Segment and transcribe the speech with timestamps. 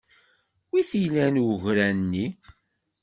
[0.71, 2.25] Wi t-ilan ugra-nni?